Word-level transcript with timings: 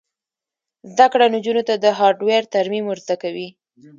زده 0.95 1.05
کړه 1.11 1.25
نجونو 1.35 1.61
ته 1.67 1.73
د 1.83 1.85
هارډویر 1.99 2.43
ترمیم 2.55 2.83
ور 2.87 2.99
زده 3.05 3.15
کوي. 3.23 3.47